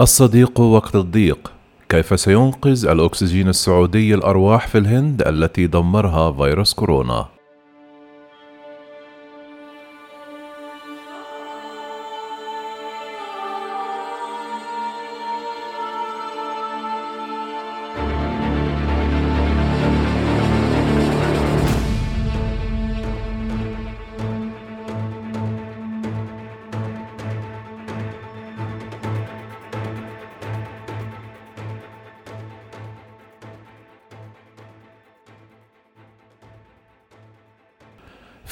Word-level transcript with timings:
الصديق 0.00 0.60
وقت 0.60 0.96
الضيق 0.96 1.52
كيف 1.88 2.20
سينقذ 2.20 2.86
الأكسجين 2.86 3.48
السعودي 3.48 4.14
الأرواح 4.14 4.68
في 4.68 4.78
الهند 4.78 5.22
التي 5.22 5.66
دمرها 5.66 6.32
فيروس 6.32 6.74
كورونا؟ 6.74 7.35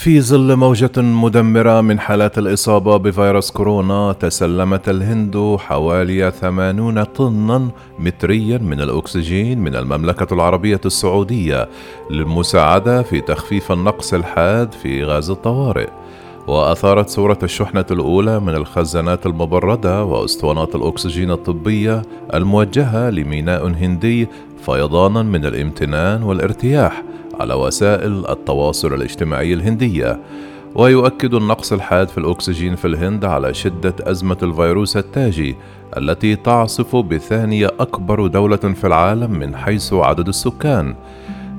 في 0.05 0.21
ظل 0.21 0.57
موجة 0.57 0.93
مدمرة 0.97 1.81
من 1.81 2.01
حالات 2.01 2.39
الإصابة 2.39 2.97
بفيروس 2.97 3.51
كورونا 3.51 4.13
تسلمت 4.13 4.89
الهند 4.89 5.57
حوالي 5.61 6.30
80 6.30 7.05
طنا 7.05 7.71
متريا 7.99 8.59
من 8.59 8.80
الأكسجين 8.80 9.59
من 9.59 9.77
المملكة 9.77 10.35
العربية 10.35 10.80
السعودية 10.85 11.69
للمساعدة 12.11 13.03
في 13.03 13.21
تخفيف 13.21 13.73
النقص 13.73 14.15
الحاد 14.15 14.73
في 14.73 15.05
غاز 15.05 15.30
الطوارئ. 15.30 15.89
وأثارت 16.47 17.09
صورة 17.09 17.39
الشحنة 17.43 17.87
الأولى 17.91 18.41
من 18.41 18.55
الخزانات 18.55 19.27
المبردة 19.27 20.05
وأسطوانات 20.05 20.75
الأكسجين 20.75 21.30
الطبية 21.30 22.02
الموجهة 22.35 23.11
لميناء 23.11 23.66
هندي 23.66 24.29
فيضانا 24.65 25.23
من 25.23 25.45
الامتنان 25.45 26.23
والارتياح 26.23 27.02
على 27.40 27.54
وسائل 27.54 28.24
التواصل 28.29 28.95
الاجتماعي 28.95 29.54
الهندية 29.54 30.21
ويؤكد 30.74 31.35
النقص 31.35 31.73
الحاد 31.73 32.09
في 32.09 32.18
الأكسجين 32.18 32.77
في 32.77 32.87
الهند 32.87 33.24
على 33.24 33.54
شدة 33.54 33.95
أزمة 34.01 34.37
الفيروس 34.43 34.96
التاجي 34.96 35.57
التي 35.96 36.37
تعصف 36.37 36.96
بثانية 36.96 37.71
أكبر 37.80 38.27
دولة 38.27 38.57
في 38.57 38.87
العالم 38.87 39.30
من 39.30 39.57
حيث 39.57 39.93
عدد 39.93 40.29
السكان. 40.29 40.95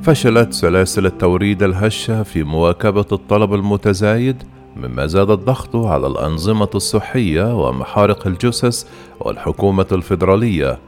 فشلت 0.02 0.54
سلاسل 0.54 1.06
التوريد 1.06 1.64
الهشة 1.64 2.24
في 2.24 2.44
مواكبة 2.44 3.06
الطلب 3.12 3.54
المتزايد 3.54 4.44
مما 4.76 5.06
زاد 5.06 5.30
الضغط 5.30 5.76
على 5.76 6.08
الأنظمة 6.08 6.70
الصحية 6.76 7.68
ومحارق 7.68 8.28
الجثث 8.28 8.86
والحكومة 9.20 9.88
الفيدرالية. 9.92 10.80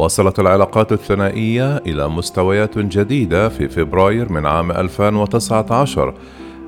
وصلت 0.00 0.40
العلاقات 0.40 0.92
الثنائية 0.92 1.76
إلى 1.76 2.08
مستويات 2.08 2.78
جديدة 2.78 3.48
في 3.48 3.68
فبراير 3.68 4.32
من 4.32 4.46
عام 4.46 4.70
2019 4.70 6.14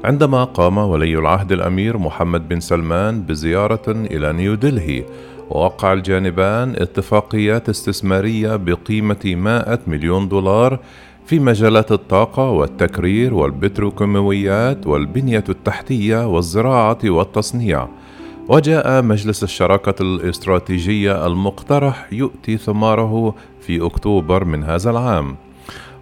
عندما 0.04 0.44
قام 0.44 0.78
ولي 0.78 1.18
العهد 1.18 1.52
الأمير 1.52 1.98
محمد 1.98 2.48
بن 2.48 2.60
سلمان 2.60 3.22
بزيارة 3.22 3.82
إلى 3.88 4.32
نيودلهي 4.32 5.04
ووقع 5.50 5.92
الجانبان 5.92 6.74
اتفاقيات 6.76 7.68
استثمارية 7.68 8.56
بقيمة 8.56 9.20
100 9.24 9.78
مليون 9.86 10.28
دولار 10.28 10.78
في 11.26 11.38
مجالات 11.38 11.92
الطاقة 11.92 12.50
والتكرير 12.50 13.34
والبتروكيماويات 13.34 14.86
والبنية 14.86 15.44
التحتية 15.48 16.26
والزراعة 16.26 16.98
والتصنيع. 17.04 17.88
وجاء 18.48 19.02
مجلس 19.02 19.42
الشراكة 19.42 20.02
الاستراتيجية 20.02 21.26
المقترح 21.26 22.12
يؤتي 22.12 22.56
ثماره 22.56 23.34
في 23.60 23.86
أكتوبر 23.86 24.44
من 24.44 24.64
هذا 24.64 24.90
العام. 24.90 25.36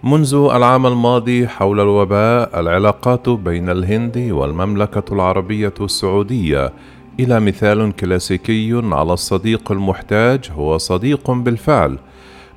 منذ 0.03 0.33
العام 0.35 0.85
الماضي 0.85 1.47
حول 1.47 1.79
الوباء 1.79 2.59
العلاقات 2.59 3.29
بين 3.29 3.69
الهند 3.69 4.17
والمملكة 4.31 5.13
العربية 5.13 5.73
السعودية 5.81 6.73
إلى 7.19 7.39
مثال 7.39 7.95
كلاسيكي 7.95 8.81
على 8.83 9.13
الصديق 9.13 9.71
المحتاج 9.71 10.51
هو 10.55 10.77
صديق 10.77 11.31
بالفعل. 11.31 11.97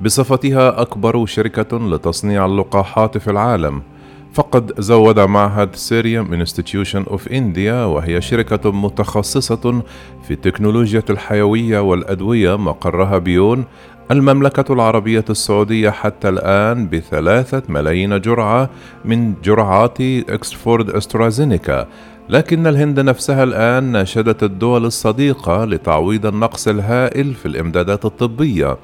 بصفتها 0.00 0.80
أكبر 0.80 1.26
شركة 1.26 1.78
لتصنيع 1.78 2.46
اللقاحات 2.46 3.18
في 3.18 3.30
العالم. 3.30 3.82
فقد 4.34 4.80
زود 4.80 5.20
معهد 5.20 5.76
سيريوم 5.76 6.32
institution 6.32 7.04
of 7.10 7.28
India 7.28 7.84
وهي 7.84 8.20
شركة 8.20 8.72
متخصصة 8.72 9.82
في 10.22 10.30
التكنولوجيا 10.30 11.02
الحيوية 11.10 11.78
والأدوية 11.78 12.56
مقرها 12.56 13.18
بيون 13.18 13.64
المملكة 14.10 14.72
العربية 14.72 15.24
السعودية 15.30 15.90
حتى 15.90 16.28
الآن 16.28 16.88
بثلاثة 16.88 17.62
ملايين 17.68 18.20
جرعة 18.20 18.70
من 19.04 19.34
جرعات 19.44 20.00
إكسفورد 20.00 20.90
أسترازينيكا. 20.90 21.86
لكن 22.28 22.66
الهند 22.66 23.00
نفسها 23.00 23.44
الآن 23.44 23.84
ناشدت 23.84 24.42
الدول 24.42 24.84
الصديقة 24.84 25.64
لتعويض 25.64 26.26
النقص 26.26 26.68
الهائل 26.68 27.34
في 27.34 27.46
الإمدادات 27.46 28.04
الطبية. 28.04 28.76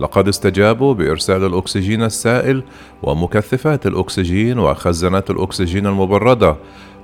لقد 0.00 0.28
استجابوا 0.28 0.94
بإرسال 0.94 1.44
الأكسجين 1.44 2.02
السائل 2.02 2.62
ومكثفات 3.02 3.86
الأكسجين 3.86 4.58
وخزانات 4.58 5.30
الأكسجين 5.30 5.86
المبردة 5.86 6.56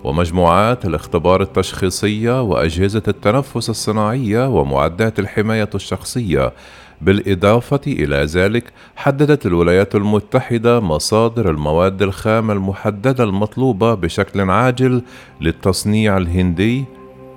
ومجموعات 0.04 0.84
الاختبار 0.84 1.42
التشخيصية 1.42 2.42
وأجهزة 2.42 3.02
التنفس 3.08 3.70
الصناعية 3.70 4.48
ومعدات 4.48 5.18
الحماية 5.18 5.70
الشخصية. 5.74 6.52
بالإضافة 7.00 7.80
إلى 7.86 8.16
ذلك 8.16 8.72
حددت 8.96 9.46
الولايات 9.46 9.94
المتحدة 9.94 10.80
مصادر 10.80 11.50
المواد 11.50 12.02
الخام 12.02 12.50
المحددة 12.50 13.24
المطلوبة 13.24 13.94
بشكل 13.94 14.50
عاجل 14.50 15.02
للتصنيع 15.40 16.16
الهندي 16.16 16.84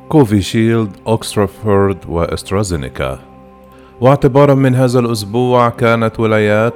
كوفيشيلد، 0.09 0.91
أوكسفورد 1.07 1.97
وأسترازينيكا 2.07 3.28
واعتبارا 4.01 4.53
من 4.53 4.75
هذا 4.75 4.99
الأسبوع 4.99 5.69
كانت 5.69 6.19
ولايات 6.19 6.73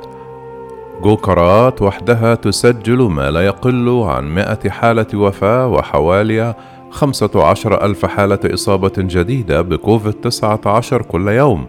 جوكرات 1.02 1.82
وحدها 1.82 2.36
تسجل 2.36 3.02
ما 3.02 3.32
لا 3.32 3.46
يقل 3.46 3.90
عن 3.90 4.36
مئة 4.36 4.70
حالة 4.70 5.08
وفاة 5.14 5.68
وحوالي 5.68 6.56
خمسة 6.90 7.44
عشر 7.44 7.86
ألف 7.86 8.06
حالة 8.06 8.40
إصابة 8.46 8.92
جديدة 8.98 9.62
بكوفيد 9.62 10.14
19 10.14 11.02
كل 11.02 11.28
يوم. 11.28 11.66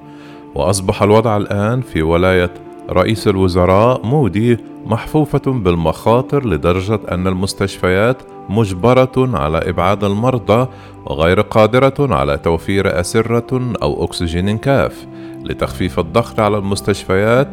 وأصبح 0.55 1.03
الوضع 1.03 1.37
الآن 1.37 1.81
في 1.81 2.03
ولاية 2.03 2.50
رئيس 2.91 3.29
الوزراء 3.29 4.07
مودي 4.07 4.59
محفوفة 4.87 5.53
بالمخاطر 5.53 6.47
لدرجة 6.47 7.00
أن 7.11 7.27
المستشفيات 7.27 8.23
مجبرة 8.49 9.12
على 9.17 9.59
إبعاد 9.59 10.05
المرضى 10.05 10.69
وغير 11.07 11.41
قادرة 11.41 11.95
على 12.15 12.37
توفير 12.37 13.00
أسرة 13.00 13.73
أو 13.83 14.05
أكسجين 14.05 14.59
كاف. 14.59 15.07
لتخفيف 15.44 15.99
الضغط 15.99 16.41
على 16.41 16.58
المستشفيات 16.58 17.49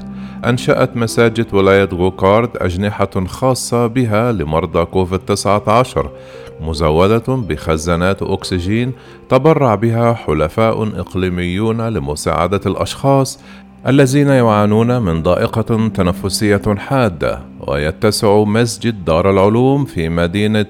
أنشأت 0.45 0.97
مساجد 0.97 1.53
ولاية 1.53 1.89
غوكارد 1.93 2.49
أجنحة 2.57 3.25
خاصة 3.25 3.87
بها 3.87 4.31
لمرضى 4.31 4.85
كوفيد 4.85 5.19
19 5.19 6.09
مزودة 6.61 7.35
بخزانات 7.35 8.23
أكسجين 8.23 8.93
تبرع 9.29 9.75
بها 9.75 10.13
حلفاء 10.13 10.99
إقليميون 10.99 11.81
لمساعدة 11.81 12.61
الأشخاص 12.65 13.39
الذين 13.87 14.27
يعانون 14.27 15.01
من 15.01 15.23
ضائقة 15.23 15.87
تنفسية 15.87 16.75
حادة 16.77 17.39
ويتسع 17.59 18.43
مسجد 18.43 19.05
دار 19.05 19.31
العلوم 19.31 19.85
في 19.85 20.09
مدينة 20.09 20.65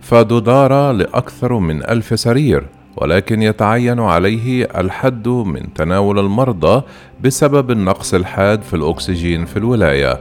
فادودارا 0.00 0.92
لأكثر 0.92 1.58
من 1.58 1.84
ألف 1.84 2.20
سرير. 2.20 2.66
ولكن 3.00 3.42
يتعين 3.42 4.00
عليه 4.00 4.64
الحد 4.64 5.28
من 5.28 5.74
تناول 5.74 6.18
المرضى 6.18 6.82
بسبب 7.24 7.70
النقص 7.70 8.14
الحاد 8.14 8.62
في 8.62 8.74
الأكسجين 8.74 9.44
في 9.44 9.56
الولاية. 9.56 10.20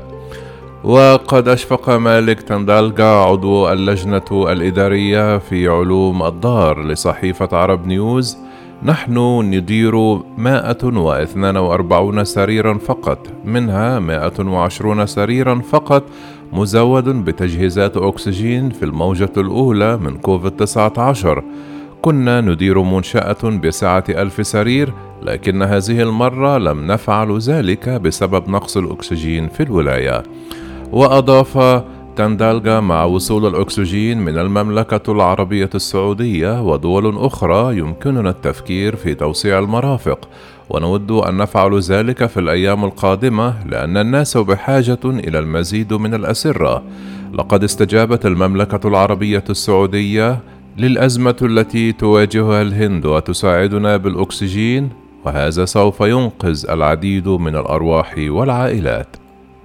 وقد 0.84 1.48
أشفق 1.48 1.90
مالك 1.90 2.42
تندالغا 2.42 3.06
عضو 3.26 3.70
اللجنة 3.72 4.52
الإدارية 4.52 5.38
في 5.38 5.68
علوم 5.68 6.24
الدار 6.24 6.84
لصحيفة 6.84 7.58
عرب 7.58 7.88
نيوز. 7.88 8.38
نحن 8.84 9.18
ندير 9.54 9.96
142 10.38 12.26
سريرا 12.26 12.74
فقط 12.78 13.28
منها 13.46 14.00
120 14.00 15.06
سريرا 15.06 15.62
فقط 15.72 16.04
مزود 16.54 17.10
بتجهيزات 17.10 17.98
أكسجين 17.98 18.70
في 18.70 18.86
الموجة 18.86 19.32
الأولى 19.38 19.98
من 19.98 20.18
كوفيد 20.18 20.52
19 20.52 21.44
كنا 22.02 22.42
ندير 22.42 22.82
منشأة 22.82 23.44
بسعة 23.44 24.04
ألف 24.10 24.48
سرير 24.48 24.94
لكن 25.22 25.64
هذه 25.64 26.02
المرة 26.02 26.58
لم 26.58 26.88
نفعل 26.88 27.38
ذلك 27.38 27.90
بسبب 27.90 28.50
نقص 28.50 28.78
الأكسجين 28.78 29.48
في 29.48 29.64
الولاية. 29.64 30.24
وأضاف 30.92 31.84
تندالغا 32.16 32.80
مع 32.80 33.04
وصول 33.04 33.46
الأكسجين 33.48 34.18
من 34.18 34.38
المملكة 34.38 35.12
العربية 35.12 35.70
السعودية 35.76 36.62
ودول 36.62 37.18
أخرى 37.18 37.78
يمكننا 37.78 38.30
التفكير 38.30 38.96
في 38.96 39.16
توسيع 39.16 39.60
المرافق. 39.60 40.30
ونود 40.70 41.12
أن 41.12 41.38
نفعل 41.38 41.80
ذلك 41.80 42.26
في 42.26 42.40
الأيام 42.40 42.86
القادمة 42.86 43.68
لأن 43.68 43.98
الناس 43.98 44.38
بحاجة 44.38 45.00
إلى 45.06 45.40
المزيد 45.40 45.94
من 45.94 46.14
الأسرة. 46.14 46.84
لقد 47.34 47.64
استجابت 47.64 48.26
المملكة 48.26 48.88
العربية 48.88 49.44
السعودية 49.50 50.40
للأزمة 50.78 51.36
التي 51.42 51.92
تواجهها 51.92 52.62
الهند 52.62 53.06
وتساعدنا 53.06 53.98
بالأكسجين 53.98 54.90
وهذا 55.26 55.66
سوف 55.66 56.02
ينقذ 56.02 56.66
العديد 56.70 57.28
من 57.28 57.56
الأرواح 57.56 58.16
والعائلات. 58.18 59.08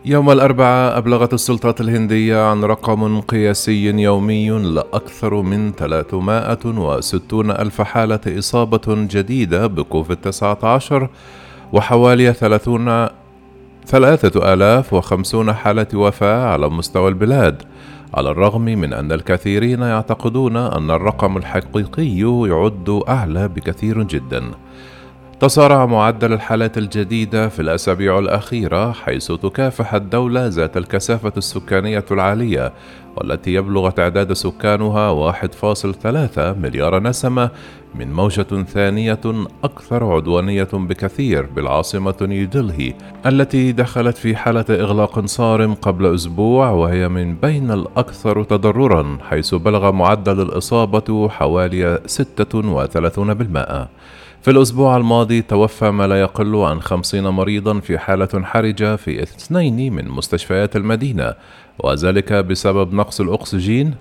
يوم 0.04 0.30
الأربعاء 0.30 0.98
أبلغت 0.98 1.34
السلطات 1.34 1.80
الهندية 1.80 2.50
عن 2.50 2.64
رقم 2.64 3.20
قياسي 3.20 3.84
يومي 3.84 4.50
لأكثر 4.50 5.42
من 5.42 5.72
360 5.72 7.50
ألف 7.50 7.82
حالة 7.82 8.20
إصابة 8.26 8.82
جديدة 8.88 9.66
بكوفيد 9.66 10.16
19 10.16 11.08
وحوالي 11.72 12.32
30 12.32 13.08
ثلاثة 13.86 14.52
آلاف 14.52 14.92
وخمسون 14.92 15.52
حالة 15.52 15.86
وفاة 15.94 16.46
على 16.46 16.68
مستوى 16.68 17.08
البلاد. 17.08 17.62
على 18.14 18.30
الرغم 18.30 18.62
من 18.64 18.92
أن 18.92 19.12
الكثيرين 19.12 19.80
يعتقدون 19.82 20.56
أن 20.56 20.90
الرقم 20.90 21.36
الحقيقي 21.36 22.18
يعد 22.48 23.02
أعلى 23.08 23.48
بكثير 23.48 24.02
جداً. 24.02 24.42
تصارع 25.42 25.86
معدل 25.86 26.32
الحالات 26.32 26.78
الجديدة 26.78 27.48
في 27.48 27.62
الأسابيع 27.62 28.18
الأخيرة 28.18 28.92
حيث 28.92 29.32
تكافح 29.32 29.94
الدولة 29.94 30.46
ذات 30.46 30.76
الكثافة 30.76 31.32
السكانية 31.36 32.04
العالية 32.10 32.72
والتي 33.16 33.54
يبلغ 33.54 33.90
تعداد 33.90 34.32
سكانها 34.32 35.32
1.3 35.32 36.38
مليار 36.38 37.02
نسمة 37.02 37.50
من 37.94 38.12
موجة 38.12 38.64
ثانية 38.64 39.20
أكثر 39.64 40.12
عدوانية 40.12 40.68
بكثير 40.72 41.46
بالعاصمة 41.56 42.16
نيودلهي 42.22 42.94
التي 43.26 43.72
دخلت 43.72 44.16
في 44.16 44.36
حالة 44.36 44.64
إغلاق 44.70 45.26
صارم 45.26 45.74
قبل 45.74 46.14
أسبوع 46.14 46.70
وهي 46.70 47.08
من 47.08 47.34
بين 47.34 47.70
الأكثر 47.70 48.42
تضررا 48.44 49.18
حيث 49.30 49.54
بلغ 49.54 49.92
معدل 49.92 50.40
الإصابة 50.40 51.28
حوالي 51.28 52.00
36% 52.06 54.02
في 54.42 54.50
الأسبوع 54.50 54.96
الماضي 54.96 55.42
توفى 55.42 55.90
ما 55.90 56.06
لا 56.06 56.20
يقل 56.20 56.56
عن 56.56 56.80
خمسين 56.80 57.28
مريضا 57.28 57.80
في 57.80 57.98
حالة 57.98 58.28
حرجة 58.42 58.96
في 58.96 59.22
اثنين 59.22 59.92
من 59.92 60.08
مستشفيات 60.08 60.76
المدينة 60.76 61.34
وذلك 61.78 62.32
بسبب 62.32 62.94
نقص 62.94 63.20
الأكسجين. 63.20 63.94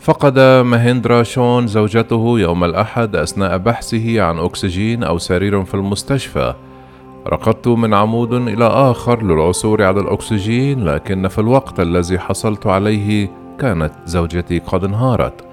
فقد 0.00 0.38
مهندرا 0.64 1.22
شون 1.22 1.66
زوجته 1.66 2.40
يوم 2.40 2.64
الأحد 2.64 3.16
أثناء 3.16 3.58
بحثه 3.58 4.22
عن 4.22 4.38
أكسجين 4.38 5.04
أو 5.04 5.18
سرير 5.18 5.64
في 5.64 5.74
المستشفى. 5.74 6.54
ركضت 7.26 7.68
من 7.68 7.94
عمود 7.94 8.32
إلى 8.32 8.66
آخر 8.66 9.22
للعثور 9.22 9.82
على 9.82 10.00
الأكسجين 10.00 10.84
لكن 10.84 11.28
في 11.28 11.38
الوقت 11.38 11.80
الذي 11.80 12.18
حصلت 12.18 12.66
عليه 12.66 13.30
كانت 13.58 13.92
زوجتي 14.06 14.58
قد 14.58 14.84
انهارت. 14.84 15.49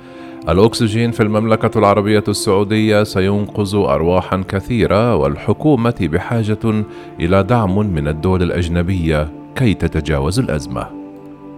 الأكسجين 0.50 1.12
في 1.12 1.24
المملكة 1.24 1.80
العربية 1.80 2.24
السعودية 2.28 3.04
سينقذ 3.04 3.76
أرواحا 3.76 4.44
كثيرة 4.48 5.16
والحكومة 5.16 5.96
بحاجة 6.02 6.84
إلى 7.20 7.44
دعم 7.44 7.78
من 7.78 8.08
الدول 8.08 8.44
الأجنبية 8.44 9.30
كي 9.56 9.74
تتجاوز 9.74 10.40
الأزمة. 10.40 10.88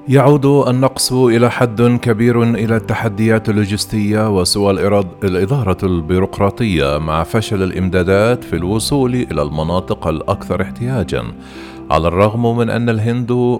يعود 0.07 0.45
النقص 0.45 1.13
إلى 1.13 1.51
حد 1.51 1.81
كبير 1.81 2.43
إلى 2.43 2.75
التحديات 2.75 3.49
اللوجستية 3.49 4.39
وسوى 4.39 4.71
الإدارة 5.23 5.77
البيروقراطية 5.83 6.97
مع 6.97 7.23
فشل 7.23 7.63
الإمدادات 7.63 8.43
في 8.43 8.55
الوصول 8.55 9.15
إلى 9.15 9.41
المناطق 9.41 10.07
الأكثر 10.07 10.61
احتياجًا، 10.61 11.23
على 11.91 12.07
الرغم 12.07 12.57
من 12.57 12.69
أن 12.69 12.89
الهند 12.89 13.59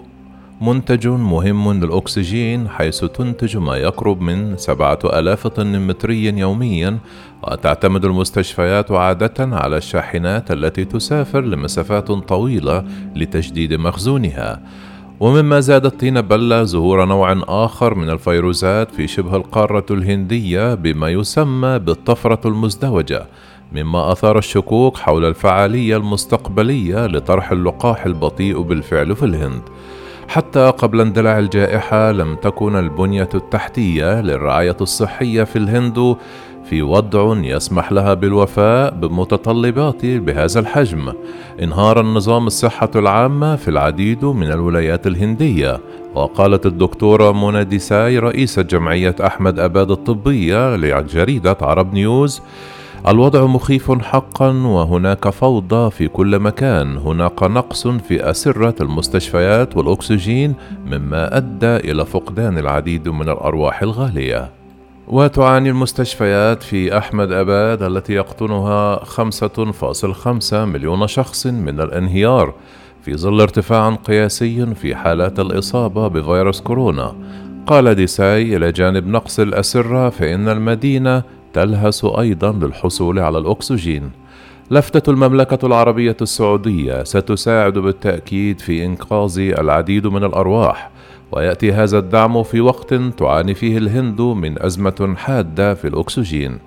منتج 0.62 1.08
مهم 1.08 1.74
للأكسجين 1.74 2.70
حيث 2.70 3.06
تنتج 3.06 3.58
ما 3.58 3.78
يقرب 3.78 4.22
من 4.22 4.58
سبعة 4.58 5.00
ألاف 5.04 5.48
طن 5.48 5.88
متري 5.88 6.26
يوميا 6.26 6.98
وتعتمد 7.44 8.06
المستشفيات 8.06 8.92
عادة 8.92 9.56
على 9.56 9.78
الشاحنات 9.78 10.52
التي 10.52 10.86
تسافر 10.86 11.42
لمسافات 11.42 12.12
طويلة 12.12 12.84
لتجديد 13.16 13.74
مخزونها. 13.74 14.62
ومما 15.20 15.60
زاد 15.60 15.86
الطين 15.86 16.22
بلة 16.22 16.64
ظهور 16.64 17.06
نوع 17.06 17.42
آخر 17.48 17.96
من 17.96 18.10
الفيروسات 18.10 18.92
في 18.92 19.08
شبه 19.08 19.36
القارة 19.36 19.86
الهندية 19.92 20.74
بما 20.74 21.10
يسمى 21.10 21.80
بالطفرة 21.80 22.48
المزدوجة 22.48 23.26
مما 23.72 24.12
أثار 24.12 24.38
الشكوك 24.38 24.98
حول 24.98 25.26
الفعالية 25.26 25.98
المستقبلية 25.98 27.08
لطرح 27.08 27.52
اللقاح 27.52 28.06
البطيء 28.06 28.62
بالفعل 28.62 29.16
في 29.16 29.26
الهند. 29.26 29.62
حتى 30.30 30.74
قبل 30.78 31.02
اندلاع 31.02 31.40
الجائحة 31.40 32.12
لم 32.12 32.36
تكن 32.36 32.76
البنية 32.76 33.30
التحتية 33.36 34.22
للرعاية 34.22 34.78
الصحية 34.82 35.44
في 35.44 35.56
الهند 35.56 36.16
في 36.70 36.82
وضع 36.82 37.38
يسمح 37.38 37.92
لها 37.92 38.14
بالوفاء 38.14 38.94
بمتطلبات 38.94 40.06
بهذا 40.06 40.60
الحجم. 40.60 41.14
انهار 41.62 42.00
النظام 42.00 42.48
الصحة 42.48 42.90
العامة 42.96 43.56
في 43.56 43.68
العديد 43.68 44.26
من 44.26 44.52
الولايات 44.52 45.08
الهندية 45.08 45.80
وقالت 46.16 46.66
الدكتورة 46.66 47.32
منى 47.32 47.64
ديساي 47.64 48.20
رئيسة 48.20 48.62
جمعية 48.62 49.16
أحمد 49.26 49.60
أباد 49.60 49.92
الطبية 49.92 50.76
لجريدة 50.76 51.58
عرب 51.62 51.94
نيوز 51.94 52.42
الوضع 53.08 53.46
مخيف 53.46 53.92
حقا 53.92 54.50
وهناك 54.50 55.30
فوضى 55.30 55.92
في 55.92 56.08
كل 56.08 56.40
مكان. 56.40 56.98
هناك 56.98 57.44
نقص 57.44 57.88
في 57.88 58.30
أسرة 58.30 58.76
المستشفيات 58.82 59.78
والأكسجين 59.78 60.54
مما 60.86 61.38
أدى 61.38 61.76
إلى 61.76 62.06
فقدان 62.06 62.58
العديد 62.58 63.10
من 63.10 63.30
الأرواح 63.30 63.82
الغالية. 63.82 64.52
وتعاني 65.08 65.70
المستشفيات 65.70 66.64
في 66.64 66.98
أحمد 66.98 67.32
أباد 67.32 67.84
التي 67.84 68.14
يقطنها 68.14 69.04
5.5 69.04 70.54
مليون 70.54 71.08
شخص 71.08 71.48
من 71.48 71.80
الانهيار 71.80 72.54
في 73.02 73.18
ظل 73.18 73.42
ارتفاع 73.42 73.96
قياسي 73.96 74.76
في 74.76 74.96
حالات 74.96 75.40
الإصابة 75.40 76.08
بفيروس 76.08 76.62
كورونا. 76.62 77.16
قال 77.68 77.96
ديساي 77.96 78.58
إلى 78.58 78.72
جانب 78.72 79.08
نقص 79.08 79.40
الأسرة 79.40 80.10
فإن 80.10 80.50
المدينة 80.50 81.24
تلهس 81.54 82.06
أيضا 82.06 82.52
للحصول 82.52 83.20
على 83.20 83.38
الأكسجين 83.38 84.12
لفتة 84.72 85.10
المملكة 85.10 85.66
العربية 85.66 86.18
السعودية 86.22 87.04
ستساعد 87.04 87.74
بالتأكيد 87.74 88.60
في 88.60 88.86
إنقاذ 88.86 89.40
العديد 89.40 90.08
من 90.08 90.24
الأرواح، 90.24 90.90
ويأتي 91.32 91.74
هذا 91.74 92.00
الدعم 92.00 92.44
في 92.44 92.62
وقت 92.62 92.94
تعاني 92.94 93.54
فيه 93.54 93.78
الهند 93.78 94.22
من 94.22 94.64
أزمة 94.64 95.14
حادة 95.18 95.74
في 95.74 95.88
الأكسجين. 95.88 96.60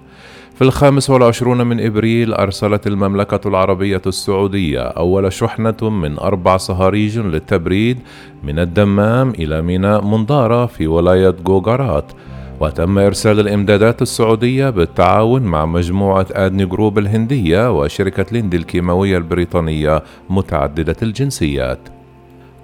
في 0.55 0.62
الخامس 0.62 1.11
والعشرون 1.11 1.67
من 1.67 1.81
إبريل 1.81 2.35
أرسلت 2.35 2.87
المملكة 2.87 3.49
العربية 3.49 4.03
السعودية 4.07 4.81
أول 4.81 5.33
شحنة 5.33 5.91
من 5.91 6.19
أربع 6.19 6.57
صهاريج 6.57 7.19
للتبريد 7.19 7.99
من 8.43 8.59
الدمام 8.59 9.31
إلى 9.31 9.62
ميناء 9.62 10.05
منظارة 10.05 10.67
في 10.67 10.87
ولاية 10.87 11.31
جوجرات 11.31 12.12
وتم 12.62 12.99
إرسال 12.99 13.40
الإمدادات 13.40 14.02
السعودية 14.02 14.71
بالتعاون 14.71 15.42
مع 15.42 15.66
مجموعة 15.66 16.26
آدني 16.33 16.64
جروب 16.64 16.99
الهندية 16.99 17.78
وشركة 17.78 18.26
ليندي 18.33 18.57
الكيماوية 18.57 19.19
البريطانية 19.19 20.02
متعددة 20.31 20.97
الجنسيات. 21.02 21.78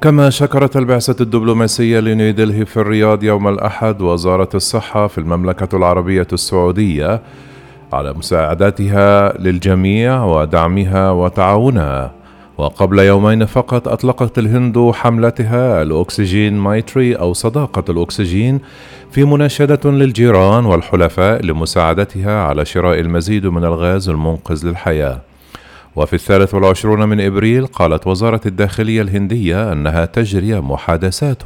كما 0.00 0.30
شكرت 0.30 0.76
البعثة 0.76 1.16
الدبلوماسية 1.22 2.00
لنيودلهي 2.00 2.64
في 2.64 2.76
الرياض 2.76 3.24
يوم 3.24 3.48
الأحد 3.48 4.02
وزارة 4.02 4.48
الصحة 4.54 5.06
في 5.06 5.18
المملكة 5.18 5.76
العربية 5.76 6.26
السعودية 6.32 7.22
على 7.92 8.12
مساعدتها 8.12 9.38
للجميع 9.38 10.24
ودعمها 10.24 11.10
وتعاونها. 11.10 12.17
وقبل 12.58 12.98
يومين 12.98 13.46
فقط 13.46 13.88
أطلقت 13.88 14.38
الهند 14.38 14.90
حملتها 14.94 15.82
الأكسجين 15.82 16.54
مايتري 16.54 17.14
أو 17.14 17.32
صداقة 17.32 17.84
الأكسجين 17.88 18.60
في 19.10 19.24
مناشدة 19.24 19.90
للجيران 19.90 20.66
والحلفاء 20.66 21.44
لمساعدتها 21.44 22.42
على 22.42 22.64
شراء 22.64 23.00
المزيد 23.00 23.46
من 23.46 23.64
الغاز 23.64 24.08
المنقذ 24.08 24.66
للحياة. 24.66 25.20
وفي 25.96 26.14
الثالث 26.14 26.54
والعشرون 26.54 27.08
من 27.08 27.20
إبريل 27.20 27.66
قالت 27.66 28.06
وزارة 28.06 28.40
الداخلية 28.46 29.02
الهندية 29.02 29.72
أنها 29.72 30.04
تجري 30.04 30.60
محادثات 30.60 31.42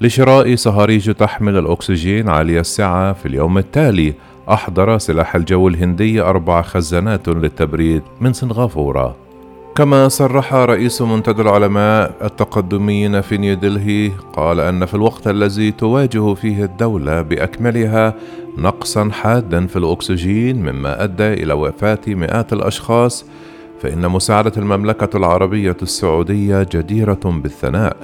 لشراء 0.00 0.56
صهاريج 0.56 1.14
تحمل 1.14 1.58
الأكسجين 1.58 2.28
عالية 2.28 2.60
السعة 2.60 3.12
في 3.12 3.26
اليوم 3.26 3.58
التالي. 3.58 4.14
أحضر 4.48 4.98
سلاح 4.98 5.34
الجو 5.34 5.68
الهندي 5.68 6.20
أربع 6.20 6.62
خزانات 6.62 7.28
للتبريد 7.28 8.02
من 8.20 8.32
سنغافورة. 8.32 9.27
كما 9.78 10.08
صرح 10.08 10.54
رئيس 10.54 11.02
منتدى 11.02 11.42
العلماء 11.42 12.14
التقدميين 12.24 13.20
في 13.20 13.38
نيودلهي 13.38 14.10
قال 14.32 14.60
أن 14.60 14.86
في 14.86 14.94
الوقت 14.94 15.28
الذي 15.28 15.70
تواجه 15.70 16.34
فيه 16.34 16.64
الدولة 16.64 17.22
بأكملها 17.22 18.14
نقصا 18.56 19.10
حادا 19.10 19.66
في 19.66 19.76
الأكسجين 19.76 20.62
مما 20.62 21.04
أدى 21.04 21.32
إلى 21.32 21.52
وفاة 21.52 21.98
مئات 22.06 22.52
الأشخاص 22.52 23.24
فإن 23.82 24.08
مساعدة 24.08 24.52
المملكة 24.56 25.16
العربية 25.16 25.76
السعودية 25.82 26.66
جديرة 26.72 27.20
بالثناء. 27.24 27.96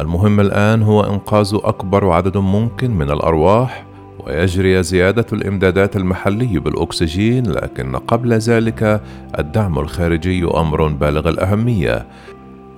المهم 0.00 0.40
الآن 0.40 0.82
هو 0.82 1.00
إنقاذ 1.04 1.58
أكبر 1.64 2.10
عدد 2.10 2.36
ممكن 2.36 2.90
من 2.90 3.10
الأرواح 3.10 3.87
ويجري 4.28 4.82
زيادة 4.82 5.26
الإمدادات 5.32 5.96
المحلي 5.96 6.58
بالأكسجين 6.58 7.50
لكن 7.50 7.96
قبل 7.96 8.32
ذلك 8.32 9.00
الدعم 9.38 9.78
الخارجي 9.78 10.44
أمر 10.44 10.88
بالغ 10.88 11.28
الأهمية. 11.28 12.06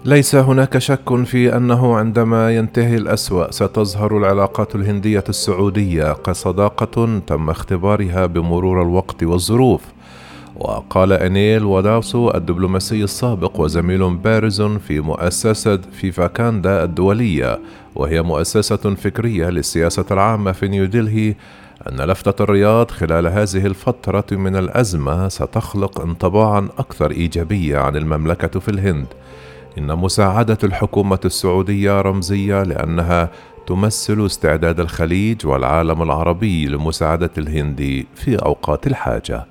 ليس 0.04 0.34
هناك 0.34 0.78
شك 0.78 1.24
في 1.24 1.56
أنه 1.56 1.96
عندما 1.96 2.56
ينتهي 2.56 2.96
الأسوأ 2.96 3.50
ستظهر 3.50 4.18
العلاقات 4.18 4.74
الهندية 4.74 5.24
السعودية 5.28 6.12
كصداقة 6.12 7.20
تم 7.26 7.50
اختبارها 7.50 8.26
بمرور 8.26 8.82
الوقت 8.82 9.22
والظروف. 9.22 9.82
وقال 10.56 11.12
أنيل 11.12 11.64
وداوسو 11.64 12.30
الدبلوماسي 12.30 13.04
السابق 13.04 13.60
وزميل 13.60 14.16
بارز 14.16 14.62
في 14.62 15.00
مؤسسة 15.00 15.76
فيفاكاندا 15.92 16.84
الدولية 16.84 17.58
وهي 17.94 18.22
مؤسسة 18.22 18.94
فكرية 18.94 19.50
للسياسة 19.50 20.04
العامة 20.10 20.52
في 20.52 20.68
نيودلهي 20.68 21.34
أن 21.88 22.00
لفتة 22.00 22.42
الرياض 22.42 22.90
خلال 22.90 23.26
هذه 23.26 23.66
الفترة 23.66 24.24
من 24.32 24.56
الأزمة 24.56 25.28
ستخلق 25.28 26.00
انطباعا 26.00 26.68
أكثر 26.78 27.10
إيجابية 27.10 27.78
عن 27.78 27.96
المملكة 27.96 28.60
في 28.60 28.68
الهند. 28.68 29.06
إن 29.78 29.96
مساعدة 29.98 30.58
الحكومة 30.64 31.20
السعودية 31.24 32.00
رمزية 32.00 32.62
لأنها 32.62 33.30
تمثل 33.66 34.26
استعداد 34.26 34.80
الخليج 34.80 35.46
والعالم 35.46 36.02
العربي 36.02 36.66
لمساعدة 36.66 37.30
الهند 37.38 38.04
في 38.14 38.36
أوقات 38.36 38.86
الحاجة. 38.86 39.49